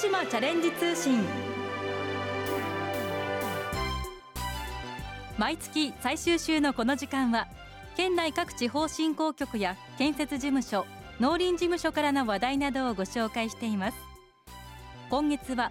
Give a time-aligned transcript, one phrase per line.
[0.00, 1.20] 島チャレンジ通信。
[5.36, 7.46] 毎月最終週のこの時間は
[7.98, 10.86] 県内各地方振興局や建設事務所
[11.20, 13.98] 農林事務所からの話題などをご紹介しています。
[15.10, 15.70] 今月は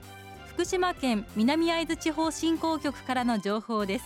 [0.50, 4.06] 福島県南会津地方振興局からの情報です。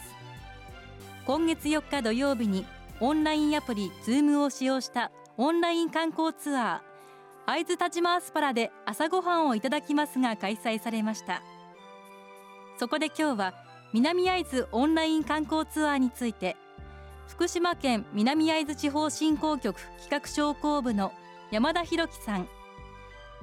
[1.26, 2.66] 今月4日土曜日に
[3.02, 6.93] オンラインアプリ Zoom を使用したオンライン観光ツアー
[7.46, 11.44] 会津田島アスパラで朝ごはんをいただきますが開催されました。
[12.80, 13.54] そこで今日は
[13.92, 16.56] 南会津オンライン観光ツアーについて
[17.28, 21.12] 福島県南会津地方振興局企画商工部の
[21.52, 22.48] 山田博樹さん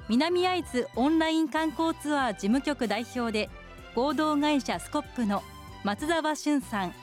[0.09, 3.49] 南会津オンライン観光ツアー事務局代表で
[3.95, 5.43] 合同会社スコップの
[5.83, 6.93] 松沢俊さん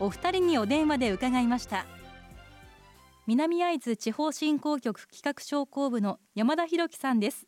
[0.00, 1.84] お二人にお電話で伺いました。
[3.26, 7.46] 南会津地方振興局企画商工部の山田博樹さんです。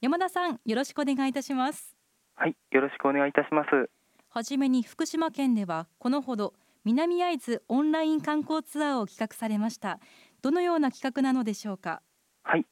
[0.00, 1.96] 山田さんよろしくお願いいたします。
[2.36, 3.90] はいよろしくお願いいたします。
[4.28, 9.98] はじめに福島県ではこのほど南会津オンライン観光ツアーを企画されました。
[10.42, 12.02] どのような企画なのでしょうか？
[12.44, 12.64] はい、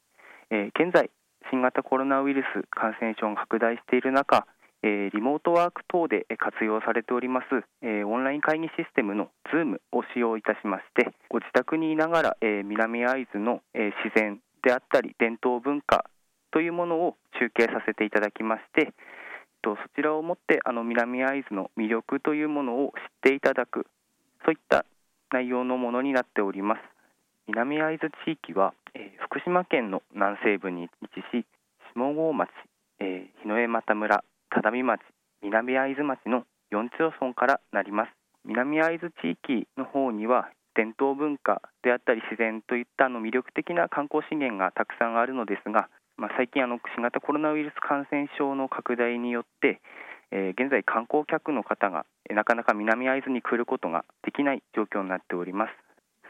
[0.50, 1.10] えー、現在
[1.50, 4.46] 新型コロナウイルス感染症が拡大している中、
[4.84, 7.46] え、リモートワーク等で活用されております、
[7.80, 16.04] え、オンライン会議システムの Zoom を使用いたしましてご自宅にいながら、え南会津の、え自然であったり伝統文化
[16.52, 18.92] というものを中継させていただきまして
[19.62, 23.86] とそちらをもってあの南会津の魅力というものを知っていただく
[24.44, 24.84] そういった
[25.32, 26.80] 内容のものになっております。
[27.48, 30.86] 南会津地域は、え、福島県の南西部に位
[31.18, 31.46] 置し
[31.94, 32.50] 下郷町、
[33.00, 34.24] えー、日の江又村
[34.74, 35.00] 只見町
[35.42, 38.10] 南会津町の4町村からなります。
[38.44, 49.80] 南会津地域の方には伝統文化であったり自然といったあの魅力的な観光資源がたくさんあるのですがまあ、最近あの新型コロナウイルス感染症の拡大によって、
[50.30, 55.70] えー、現在観光客の方がなかなか南会津に来ることができない状況になっております。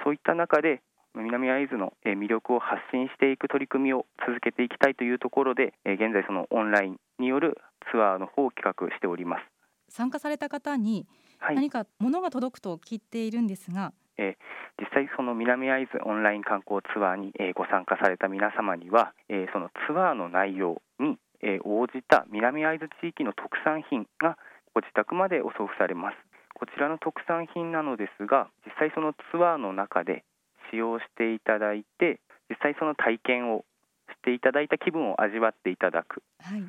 [0.03, 0.81] そういった中で
[1.15, 7.59] 南会津の魅力を発信していく取り組みを続けていきたいというところで現在そのオンラインによる
[7.91, 9.43] ツアーの方を企画しております。
[9.89, 11.07] 参加された方に
[11.41, 24.39] 何か物が届くと聞いているんですが、はいえー、実際その南会津オンライン観光ツアーに、えー、ご参加された皆様には、えー、そのツアーの内容に、え応じた南会津地域の特産品が
[24.73, 26.17] ご自宅までお送付されます。
[26.55, 30.25] こちらの特産品なのですが実際そのツアーの中で
[30.71, 33.65] 使用していただいて実際その体験を
[34.09, 36.63] していただいた気分を味わっていただく、はい、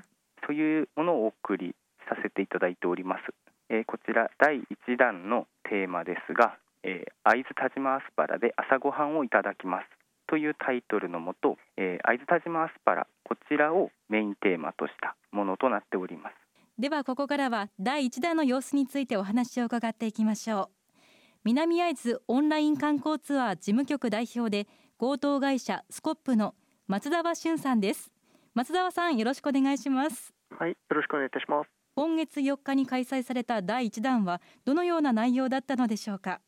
[0.48, 1.76] そういうものをお送り
[2.10, 3.22] させていただいております、
[3.70, 9.86] えこちら第1弾のテーマですがえー、会津田島アスパラで朝ごはんをいただきます。
[10.28, 16.34] というタイトルのもと、えー、会津田島アスパラこちらをメインテーマとしたものとなっております。
[16.78, 21.00] ではここからは第1弾の様子についてお話を伺っていきましょう。
[21.44, 24.68] 南会津オンライン観光ツアー事務局代表で
[24.98, 26.54] 合同会社スコップの
[26.88, 28.12] 松沢俊さんです。
[28.54, 30.35] 松沢さんよろしくお願いします。
[30.52, 31.70] はいよろしくお願いいたします。
[31.96, 36.42] 今月4日に開催された第1弾はどのような内容だったのでしょうか？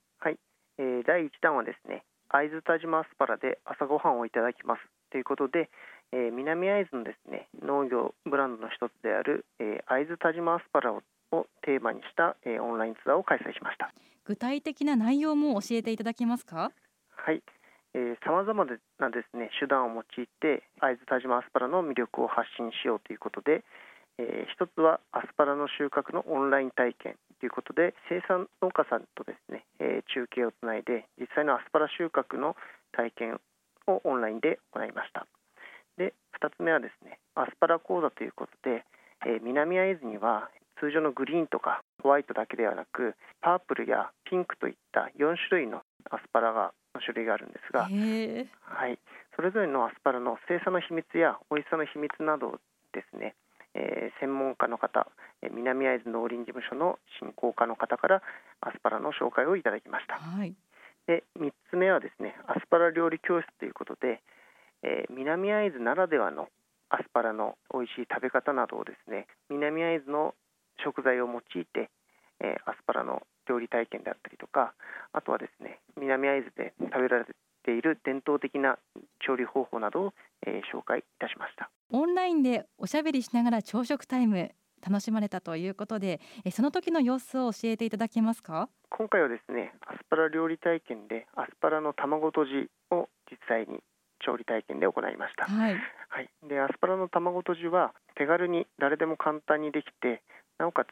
[0.80, 4.82] えー、第1弾はですね会津田島アスパラで朝ごはんをいただきます。
[5.10, 5.72] ということで、
[6.12, 11.02] えー、南会津のですね農業ブランドの一つである、えー、会津田島アスパラを
[11.64, 13.92] テーマにした、えー、オンラインツアーを開催しました。
[14.26, 16.72] 具体的な内容も教えていただけますか？
[17.16, 17.42] はい
[18.24, 18.66] さまざま
[19.00, 23.64] なですね手段を用いて会津田島アスパラの魅力を発信しようということで、
[24.18, 32.56] えー、一つはアスパラの収穫のオンライン体験ということで生産農家さんとですね、えー、中継をつないで実際のアスパラ収穫の
[32.92, 33.40] 体験
[33.86, 35.28] をオンラインで行いました。
[35.98, 38.86] で2つ目はですねアスパラ講座ということで、
[39.26, 40.50] えー、南会津には
[40.80, 47.90] 通常のグリーンとかホワイトだけではなくパープルやピンクといった4種類のアスパラがの種類があるんですが、は
[48.90, 48.98] い、
[49.36, 52.60] それぞれのアスパラの生産の秘密や美味しさの秘密など
[52.94, 53.36] ですね
[53.78, 55.08] えー、専門家の方、
[55.44, 58.22] えー、南会津農林事務所の振興課の方から
[58.62, 60.54] アスパラの紹介をいただきました、はい、
[61.06, 64.22] で3つ目はですねアスパラ料理教室ということで、
[64.82, 66.50] えー、南会津ならではの
[66.90, 70.34] アスパラの美味しい食べ方などをですね南会津の
[70.84, 71.90] 食材を用いて、
[72.42, 74.74] えー、アスパラの料理体験であったりとか
[75.14, 77.26] あとはですね南会津で食べられ
[77.68, 78.80] ている伝統的な
[79.20, 80.14] 調理方法などを、
[80.48, 81.70] えー、紹介いたしました。
[81.92, 84.52] オンラインでおしゃべりしながら朝食タイム
[84.86, 88.70] 楽しまれたということでえその時の様子を教えていただけますか？
[88.90, 93.84] 今回はですねアスパラ料理体験でアスパラの卵とじを実際に
[94.24, 95.76] 調理体験で行いました、はい。
[96.10, 100.22] はい、でアスパラの卵とじは手軽に誰でも簡単にできて
[100.58, 100.90] なおかつ、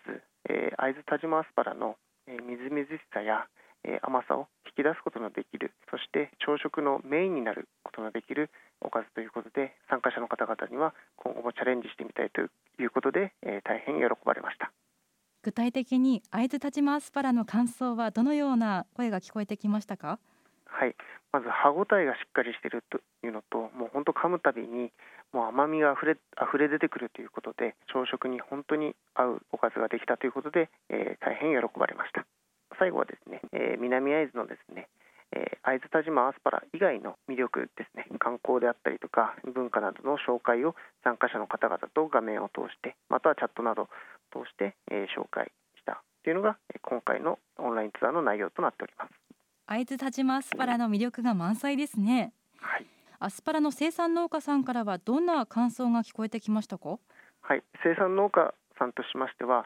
[0.50, 1.95] えー会津田島アスパラの、
[2.27, 3.48] えーみずみずしさや、
[3.86, 8.50] えー甘さを引き出すことのできるそして朝食のメインになることのできる
[8.82, 14.72] おかずということで参加者の方々には今後もチャレンジしてみたいということで、えー大変喜ばれました。
[15.44, 20.18] 具体的に会津田島アスパラの感想はどのような声が聞こえてきましたか？
[20.66, 20.96] はい、
[21.32, 24.92] まず歯ごたえがしっかりしているというのと、もう本当噛むたびに
[25.32, 32.26] もう甘みがあふれ溢れ出てくるということで、朝食に本当に合うおかずができたということで、えー大変喜ばれました。
[32.80, 34.88] 最後はですね、えー南会津のですね、
[35.31, 43.88] えー会津田島アスパラ以外の魅力ですね、観光であったりとか文化などの紹介を参加者の方々と画面を通して、またはチャットなどを
[44.31, 49.12] 通して、えー紹介したというのがえー今回のオンラインツアーの内容となっております。
[49.68, 52.33] 会津田島アスパラの魅力が満載ですね。
[52.60, 52.86] はい。
[53.18, 57.00] アスパラの生産農家さんからはどんな感想が聞こえてきましたか？
[57.42, 59.66] はい、生産農家さんとしましては、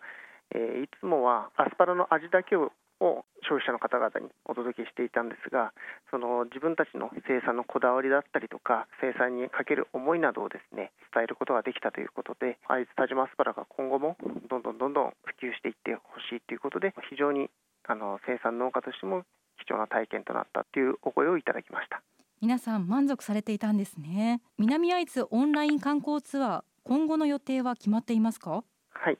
[0.51, 5.73] えーいつもはアスパラの味だけをを消費者の方々にお届けしていたんですが
[6.11, 14.17] その自分たちの生産のこだわりだったりとか生産にかける思いなどをですね伝えることができたということで会津田島アスパラが今後も
[14.49, 17.49] どんどんどんどん普及していってほしいということで非常に
[17.87, 19.23] あの生産農家としても
[19.57, 22.01] 貴重な体験となったというお声をいただきました。
[22.41, 24.41] 皆さん満足されていたんですね。
[24.57, 28.63] 南会津オンライン観光ツアー今後の予定は決まっていますか？
[28.91, 29.17] はい、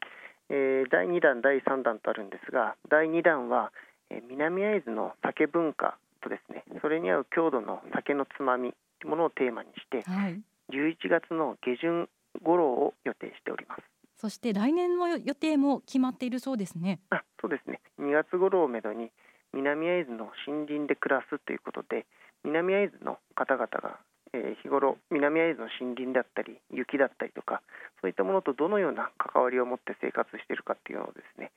[0.50, 3.72] えー第2弾、第3弾とあるんですが、第2弾は、
[4.10, 10.42] えー南会津の酒文化とですね、それに合う郷土の酒のつまみというものをテーマにして、はい。
[10.72, 12.10] 11月の下旬
[12.44, 13.82] 頃を予定しております。
[14.18, 17.00] そして来年の予定も決まっているそうですね。
[17.10, 19.12] あそうですね、2月頃をめどに、
[19.54, 22.06] 南会津の森林で暮らすということで、
[22.44, 23.98] 南会津の方々が、
[24.34, 27.62] えー日頃、南会津の森林だったり、雪だったりとか、
[28.02, 31.52] そういったものとどのような関わりを持って生活しているかっていうのをですね、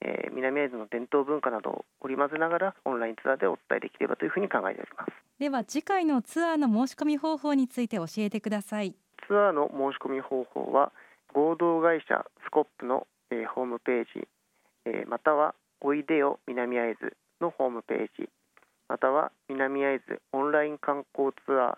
[0.00, 5.12] えー南会津の伝統文化などを織り交ぜながら、オンラインツアーでお伝えできればというふうに考えております。
[5.38, 8.94] では次回のツアーの申し込み方法について教えてください
[9.26, 10.92] ツアーの申し込み方法は
[11.32, 14.28] 合同会社スコップの、えーホームページ、
[14.86, 18.28] えーまたはおいでよ南会津のホームページ
[18.88, 21.76] または南会津オンライン観光ツアーの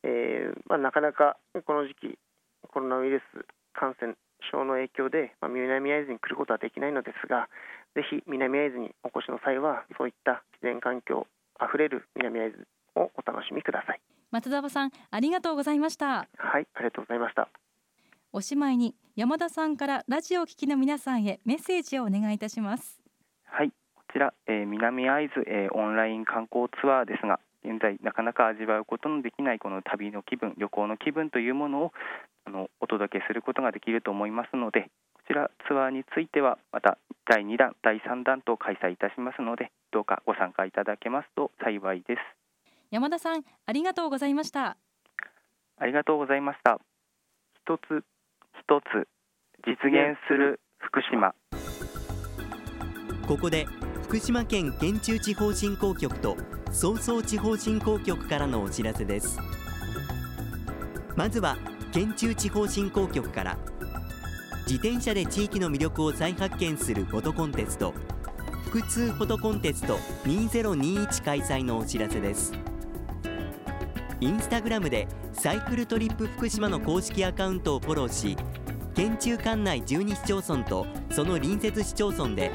[0.02, 1.36] えーまあ、なかなか
[1.66, 2.18] この時期、
[2.72, 4.14] コロナウイルス感染
[4.50, 7.48] 症の影響で、まあ、南会津に来ることはできないのですが、
[7.94, 11.26] ぜひ南会津にお越しの際は、そういった自然環境
[11.58, 12.66] あふれる南会津
[12.96, 14.00] をお楽しみください。
[14.30, 17.48] 松沢さんありがとうございましたはい、ありがとうございました。
[18.36, 23.00] おしまいに山田さんからラジオをお聞きの皆さんへメッセージをお願いいたします
[23.44, 31.92] はい、こちら、えー南会津、えーオンライン観光ツアーですが、現在なかなか味わうことのできないこの旅の気分、旅行の気分というものを
[32.44, 36.98] あのお届けすることができると思いますので、こちらツアーについてはまた
[37.30, 42.20] 第2弾、第3弾と開催いたしますので、どうかご参加いただけますと幸いです。
[42.90, 44.76] 山田さんありがとうございました
[45.78, 46.80] ありがとうございました。
[47.64, 48.02] 一つ
[48.60, 49.08] 一つ
[49.66, 51.34] 実現する福島。
[53.26, 53.66] ここで
[54.02, 56.36] 福島県県中地方振興局と
[56.70, 59.38] 総総地方振興局からのお知らせです。
[61.16, 61.56] まずは
[61.92, 63.58] 県中地方振興局から。
[64.66, 67.92] 自転車で地域の魅力を再発見するフォトコンテスト
[68.64, 72.52] 福通フォトコンテスト2021開催のお知らせです。
[74.20, 78.36] インスタグラムでサイクルトリップ福島の公式アカウントをフォローし
[78.94, 82.50] 県中管内12市町村とその隣接市町村で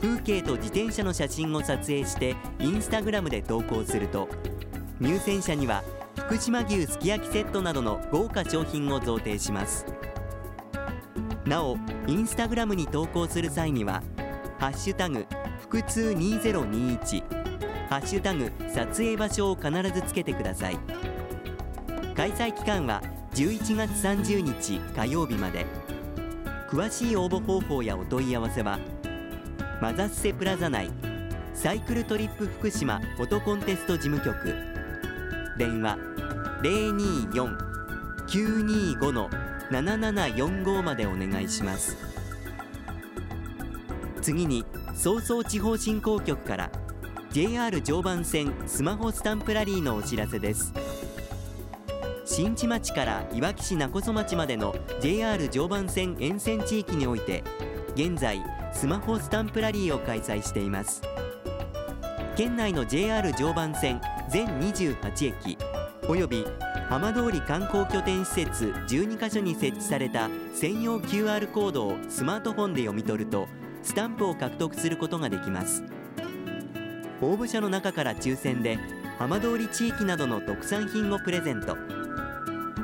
[0.00, 4.28] 風景と自転車の写真を撮影してインスタグラムで投稿すると
[5.00, 5.82] 入選者には
[6.16, 9.86] 福島牛すき焼きセットなどの豪華商品を贈呈します。
[11.46, 11.76] なお
[12.08, 14.02] インスタグラムに投稿する際には
[14.58, 15.26] 「ハッシュタグ
[15.60, 17.22] 福通2021」
[17.88, 20.78] 「ハッシュタグ撮影場所」を必ずつけてください
[22.14, 23.02] 開催期間は
[23.34, 25.66] 11月30日火曜日まで。
[26.68, 28.78] 詳しい応募方法やお問い合わせは
[29.80, 30.90] マザッセプラザ内
[31.54, 34.52] サイクルトリップ福島フォトコンテスト事務局。
[35.56, 35.96] 電話
[38.28, 39.30] 024-925の
[39.70, 41.96] 7745までお願いします。
[44.20, 46.70] 次に早々地方振興局から。
[47.36, 50.72] JR 常磐線スマホスタンプラリーのお知らせです。
[52.24, 57.44] 新地町からいわき市勿来町までの JR 常磐線沿線地域において
[57.94, 61.02] 現在スマホスタンプラリーを開催しています。
[62.38, 64.00] 県内の JR 常磐線
[64.30, 65.58] 全28駅
[66.08, 66.46] および
[66.88, 73.46] 浜通り観光拠点施設12カ所に設置された専用 QR コードをスマートフォンで読み取ると
[73.82, 75.84] スタンプを獲得することができます。
[77.20, 78.78] 応募者の中から抽選で
[79.18, 81.76] 浜通り地域などの特産品をプレゼント。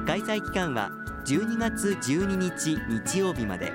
[0.07, 0.91] 開催期間は
[1.27, 3.73] 12月12日日曜日まで。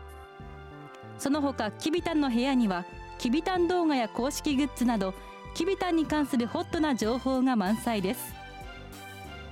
[1.18, 2.84] その他きびたんの部屋には
[3.18, 5.14] きびたん動画や公式グッズなど
[5.54, 8.34] きびたんに関するホットな情報が満載です。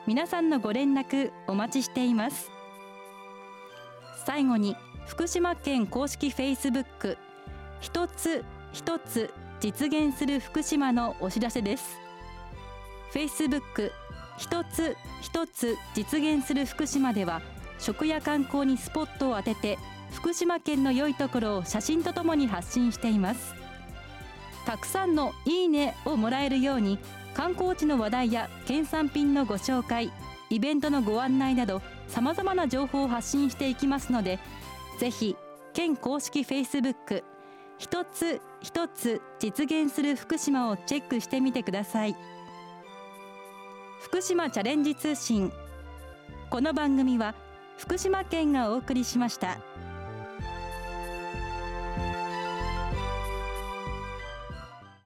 [0.06, 2.50] 皆さんのご連絡お待ちしています。
[4.24, 7.16] 最後に福島県公式フェイスブック
[7.80, 11.98] 一つ一つ実現する福島のお知らせです。
[13.10, 13.92] フェイスブック
[14.36, 17.42] 一つ一つ実現する福島では
[17.78, 19.78] 食や観光にスポットを当てて
[20.12, 23.54] 福島県の良いところを写真とともに発信しています。
[24.64, 26.98] たくさんのいいねをもらえるように
[27.34, 30.12] 観光地の話題や県産品のご紹介
[30.50, 34.38] イベントのご案内などさまざまな情報を発信していきますので
[34.98, 35.36] ぜひ
[35.72, 37.24] 県公式フェイスブック
[37.78, 42.16] 一つ一つ実現する福島をチェックしてみてください
[44.00, 45.52] 福島チャレンジ通信
[46.50, 47.34] この番組は
[47.78, 49.67] 福島県がお送りしました。